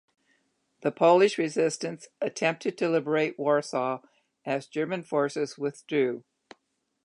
The 0.81 0.91
Polish 0.91 1.37
resistance 1.37 2.07
attempted 2.19 2.75
to 2.79 2.89
liberate 2.89 3.37
Warsaw 3.37 4.01
as 4.43 4.65
German 4.65 5.03
forces 5.03 5.59
withdrew. 5.59 6.23